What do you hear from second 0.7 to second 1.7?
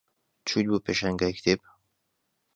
بۆ پێشانگای کتێب؟